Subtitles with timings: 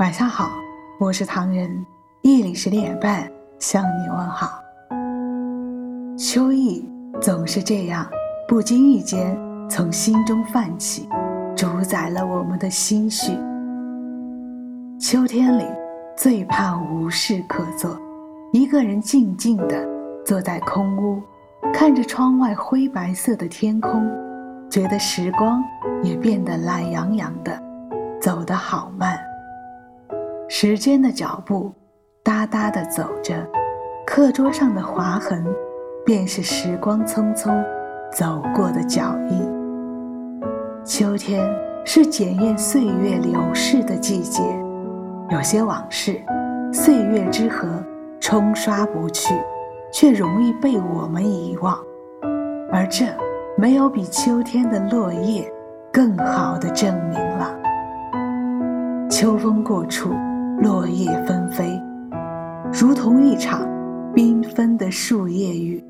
[0.00, 0.52] 晚上好，
[0.98, 1.84] 我是唐人，
[2.22, 4.58] 夜里十点半向你问好。
[6.16, 6.88] 秋意
[7.20, 8.08] 总是这样，
[8.48, 11.06] 不经意间从心中泛起，
[11.54, 13.32] 主宰了我们的心绪。
[14.98, 15.66] 秋天里
[16.16, 17.94] 最怕无事可做，
[18.52, 19.86] 一个人静静的
[20.24, 21.20] 坐在空屋，
[21.74, 24.10] 看着窗外灰白色的天空，
[24.70, 25.62] 觉得时光
[26.02, 27.62] 也变得懒洋洋的，
[28.18, 29.18] 走得好慢。
[30.62, 31.72] 时间的脚步，
[32.22, 33.34] 哒哒地走着，
[34.06, 35.42] 课桌上的划痕，
[36.04, 37.64] 便是时光匆匆
[38.12, 39.50] 走过的脚印。
[40.84, 41.50] 秋天
[41.82, 44.42] 是检验岁月流逝的季节，
[45.30, 46.20] 有些往事，
[46.74, 47.66] 岁月之河
[48.20, 49.34] 冲刷不去，
[49.90, 51.74] 却容易被我们遗忘。
[52.70, 53.06] 而这，
[53.56, 55.50] 没有比秋天的落叶
[55.90, 57.50] 更好的证明了。
[59.08, 60.14] 秋风过处。
[60.62, 61.80] 落叶纷飞，
[62.70, 63.66] 如同一场
[64.14, 65.82] 缤纷的树叶雨，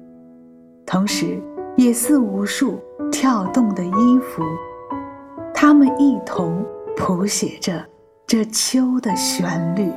[0.86, 1.42] 同时
[1.76, 2.78] 也似无数
[3.10, 4.42] 跳动的音符，
[5.52, 6.64] 它们一同
[6.96, 7.84] 谱写着
[8.26, 9.90] 这秋的旋律。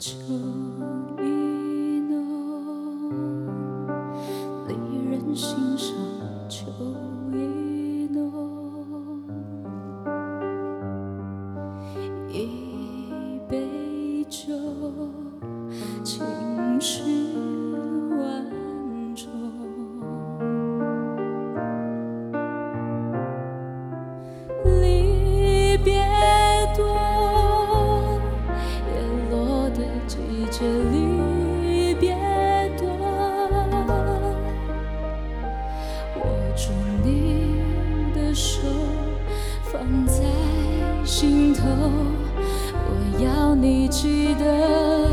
[44.03, 45.09] 记得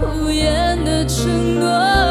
[0.00, 2.01] 无言的承诺。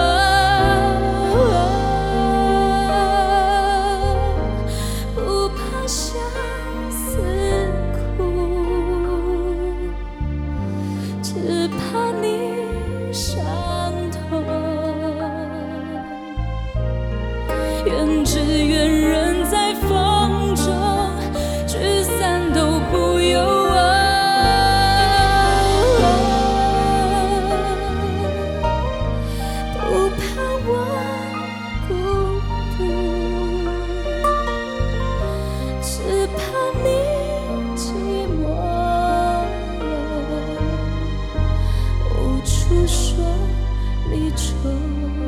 [44.92, 45.21] you.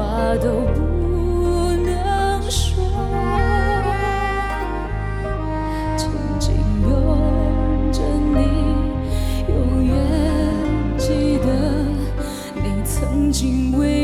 [0.00, 2.82] 话都不能说。
[5.94, 8.00] 紧紧拥着
[8.34, 8.38] 你
[9.46, 9.94] 永远
[10.96, 11.84] 记得
[12.54, 13.99] 你曾经为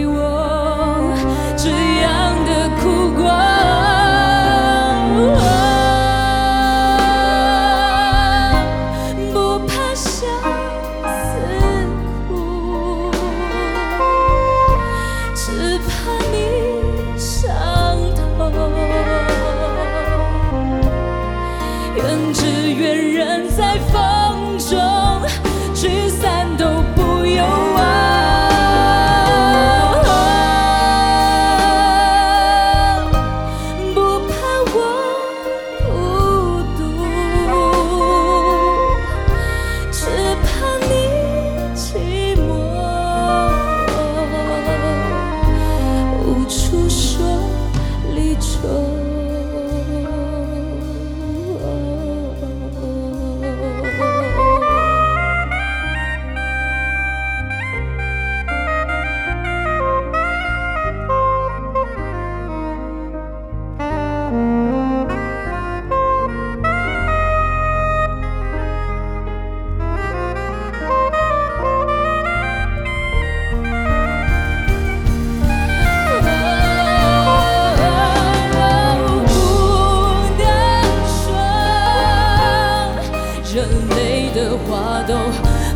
[84.34, 85.14] 的话都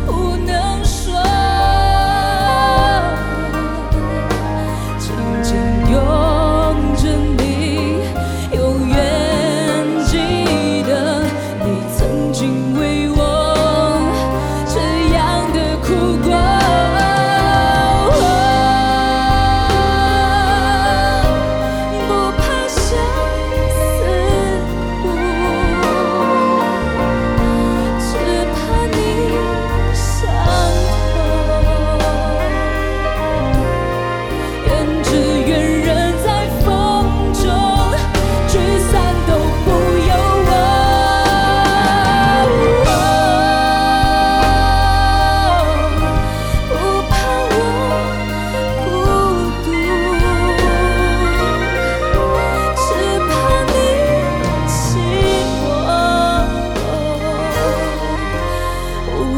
[0.05, 0.83] 不能。
[0.83, 0.90] 说。